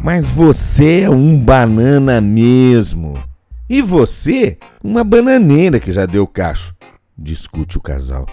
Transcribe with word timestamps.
Mas 0.00 0.30
você 0.30 1.00
é 1.00 1.10
um 1.10 1.36
banana 1.38 2.20
mesmo. 2.20 3.20
E 3.68 3.82
você, 3.82 4.56
uma 4.82 5.02
bananeira 5.02 5.80
que 5.80 5.90
já 5.90 6.06
deu 6.06 6.26
cacho. 6.26 6.74
Discute 7.18 7.76
o 7.76 7.80
casal. 7.80 8.26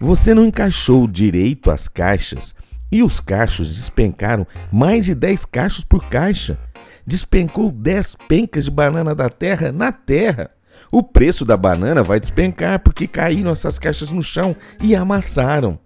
Você 0.00 0.34
não 0.34 0.44
encaixou 0.44 1.06
direito 1.06 1.70
as 1.70 1.86
caixas 1.86 2.54
e 2.90 3.02
os 3.02 3.20
cachos 3.20 3.68
despencaram 3.68 4.46
mais 4.70 5.06
de 5.06 5.14
10 5.14 5.44
cachos 5.44 5.84
por 5.84 6.04
caixa. 6.08 6.58
Despencou 7.06 7.70
10 7.70 8.16
pencas 8.28 8.64
de 8.64 8.70
banana 8.70 9.14
da 9.14 9.28
terra 9.28 9.72
na 9.72 9.92
terra. 9.92 10.50
O 10.90 11.02
preço 11.02 11.44
da 11.44 11.56
banana 11.56 12.02
vai 12.02 12.20
despencar 12.20 12.80
porque 12.80 13.06
caíram 13.06 13.50
essas 13.50 13.78
caixas 13.78 14.10
no 14.10 14.22
chão 14.22 14.54
e 14.82 14.94
amassaram. 14.94 15.78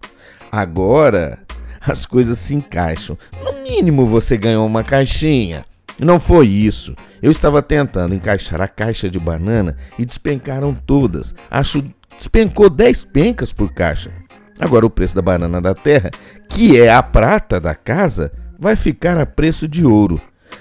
Agora 0.50 1.45
as 1.86 2.06
coisas 2.06 2.38
se 2.38 2.54
encaixam. 2.54 3.18
No 3.42 3.62
mínimo 3.62 4.04
você 4.04 4.36
ganhou 4.36 4.66
uma 4.66 4.84
caixinha. 4.84 5.64
Não 5.98 6.20
foi 6.20 6.46
isso. 6.48 6.94
Eu 7.22 7.30
estava 7.30 7.62
tentando 7.62 8.14
encaixar 8.14 8.60
a 8.60 8.68
caixa 8.68 9.08
de 9.08 9.18
banana 9.18 9.76
e 9.98 10.04
despencaram 10.04 10.74
todas. 10.74 11.34
Acho 11.50 11.84
despencou 12.16 12.68
10 12.68 13.04
pencas 13.06 13.52
por 13.52 13.72
caixa. 13.72 14.10
Agora 14.58 14.86
o 14.86 14.90
preço 14.90 15.14
da 15.14 15.22
banana 15.22 15.60
da 15.60 15.74
terra, 15.74 16.10
que 16.48 16.80
é 16.80 16.90
a 16.90 17.02
prata 17.02 17.60
da 17.60 17.74
casa, 17.74 18.30
vai 18.58 18.74
ficar 18.74 19.18
a 19.18 19.26
preço 19.26 19.68
de 19.68 19.84
ouro. 19.84 20.20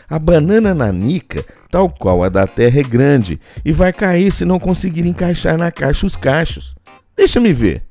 A 0.10 0.20
banana 0.20 0.74
nanica, 0.74 1.44
tal 1.72 1.90
qual 1.90 2.24
a 2.24 2.30
da 2.30 2.46
terra, 2.46 2.80
é 2.80 2.84
grande 2.84 3.40
e 3.64 3.72
vai 3.72 3.94
cair 3.94 4.32
se 4.32 4.46
não 4.46 4.60
conseguir 4.60 5.06
encaixar 5.06 5.58
na 5.58 5.72
caixa 5.72 6.06
os 6.06 6.16
cachos. 6.16 6.76
Deixa-me 7.16 7.54
ver. 7.54 7.84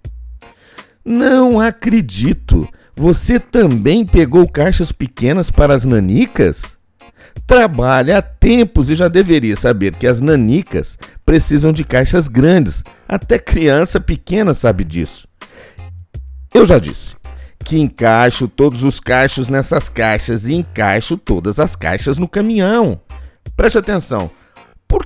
Não 1.05 1.61
acredito! 1.61 2.69
Você 2.97 3.41
também 3.41 4.07
pegou 4.07 4.49
caixas 4.49 4.93
pequenas 4.93 5.51
para 5.51 5.75
as 5.75 5.85
nanicas? 5.85 6.77
Trabalha 7.47 8.19
há 8.19 8.23
tempos 8.23 8.89
e 8.89 8.95
já 8.95 9.09
deveria 9.09 9.57
saber 9.57 9.95
que 9.97 10.07
as 10.07 10.21
nanicas 10.21 10.97
precisam 11.27 11.73
de 11.73 11.85
caixas 11.85 12.29
grandes. 12.29 12.85
Até 13.09 13.39
criança 13.39 14.01
pequena 14.01 14.55
sabe 14.55 14.85
disso. 14.85 15.27
Eu 16.55 16.65
já 16.65 16.79
disse 16.79 17.17
que 17.65 17.79
encaixo 17.79 18.47
todos 18.47 18.85
os 18.85 19.01
cachos 19.01 19.49
nessas 19.49 19.89
caixas 19.89 20.47
e 20.47 20.55
encaixo 20.55 21.17
todas 21.17 21.59
as 21.59 21.75
caixas 21.75 22.19
no 22.19 22.29
caminhão. 22.29 23.01
Preste 23.57 23.79
atenção. 23.79 24.31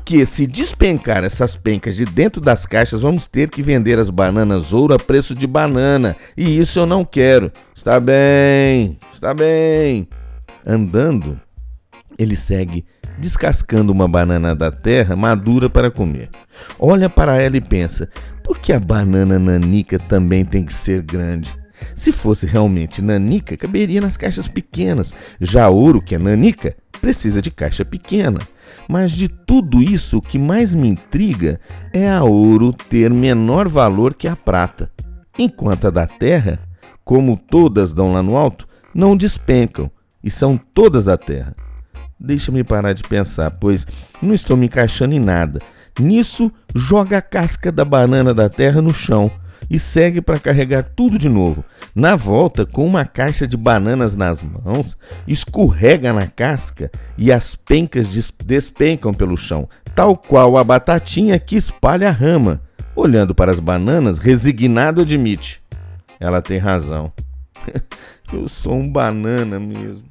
Porque 0.09 0.25
se 0.25 0.47
despencar 0.47 1.23
essas 1.23 1.55
pencas 1.55 1.95
de 1.95 2.07
dentro 2.07 2.41
das 2.41 2.65
caixas, 2.65 3.03
vamos 3.03 3.27
ter 3.27 3.51
que 3.51 3.63
vender 3.63 3.99
as 3.99 4.09
bananas 4.09 4.73
ouro 4.73 4.95
a 4.95 4.99
preço 4.99 5.35
de 5.35 5.47
banana. 5.47 6.17
E 6.35 6.59
isso 6.59 6.79
eu 6.79 6.87
não 6.87 7.05
quero. 7.05 7.53
Está 7.77 8.01
bem, 8.01 8.97
está 9.13 9.35
bem. 9.35 10.09
Andando, 10.67 11.39
ele 12.19 12.37
segue 12.37 12.87
descascando 13.19 13.93
uma 13.93 14.09
banana 14.09 14.57
da 14.57 14.71
terra 14.71 15.15
madura 15.15 15.69
para 15.69 15.91
comer. 15.91 16.31
Olha 16.79 17.11
para 17.11 17.37
ela 17.37 17.59
e 17.59 17.61
pensa: 17.61 18.09
por 18.43 18.59
que 18.59 18.73
a 18.73 18.81
banana 18.81 19.39
nanica 19.39 19.99
também 19.99 20.43
tem 20.43 20.65
que 20.65 20.73
ser 20.73 21.03
grande? 21.03 21.55
Se 21.95 22.13
fosse 22.13 22.47
realmente 22.47 23.03
nanica, 23.03 23.59
caberia 23.59 24.01
nas 24.01 24.17
caixas 24.17 24.49
pequenas. 24.49 25.15
Já 25.39 25.69
ouro, 25.69 26.01
que 26.01 26.15
é 26.15 26.19
nanica, 26.19 26.75
precisa 27.09 27.41
de 27.41 27.51
caixa 27.51 27.87
pequena. 27.87 28.39
Mas 28.87 29.13
de 29.13 29.29
tudo 29.29 29.83
isso, 29.83 30.19
o 30.19 30.21
que 30.21 30.39
mais 30.39 30.75
me 30.75 30.89
intriga 30.89 31.59
é 31.91 32.11
a 32.11 32.23
ouro 32.23 32.71
ter 32.71 33.09
menor 33.09 33.67
valor 33.67 34.13
que 34.13 34.29
a 34.29 34.37
prata, 34.37 34.91
enquanto 35.39 35.87
a 35.87 35.91
da 35.91 36.07
terra, 36.07 36.61
como 37.07 37.35
todas 37.35 37.95
dão 37.95 38.13
lá 38.13 38.23
no 38.23 38.37
alto, 38.37 38.67
não 38.95 39.17
despencam 39.17 39.91
e 40.23 40.31
são 40.31 40.59
todas 40.59 41.07
da 41.07 41.17
terra. 41.17 41.57
Deixa-me 42.21 42.63
parar 42.63 42.93
de 42.93 43.03
pensar, 43.03 43.53
pois 43.53 43.87
não 44.21 44.35
estou 44.35 44.55
me 44.55 44.67
encaixando 44.67 45.15
em 45.15 45.21
nada. 45.21 45.61
Nisso, 45.99 46.53
joga 46.75 47.17
a 47.17 47.23
casca 47.23 47.73
da 47.73 47.87
banana 47.87 48.35
da 48.35 48.51
terra 48.51 48.83
no 48.83 48.93
chão 48.93 49.31
e 49.71 49.79
segue 49.79 50.21
para 50.21 50.39
carregar 50.39 50.83
tudo 50.83 51.19
de 51.19 51.29
novo. 51.29 51.65
Na 51.95 52.17
volta, 52.17 52.65
com 52.65 52.87
uma 52.87 53.05
caixa 53.05 53.47
de 53.47 53.57
bananas 53.57 54.15
nas 54.15 54.43
mãos, 54.43 54.97
escorrega 55.27 56.13
na 56.13 56.27
casca 56.27 56.91
e 57.17 57.33
as 57.33 57.55
pencas 57.55 58.09
despencam 58.45 59.13
pelo 59.13 59.37
chão, 59.37 59.69
tal 59.95 60.17
qual 60.17 60.57
a 60.57 60.65
batatinha 60.65 61.39
que 61.39 61.57
espalha 61.57 62.09
a 62.09 62.13
rama. 62.13 62.61
Olhando 62.95 63.35
para 63.35 63.53
as 63.53 63.61
bananas, 63.61 64.19
resignado 64.19 65.03
admite: 65.03 65.63
Ela 66.19 66.43
tem 66.43 66.59
razão. 66.59 67.13
Eu 68.33 68.49
sou 68.49 68.75
um 68.75 68.89
banana 68.91 69.59
mesmo. 69.59 70.07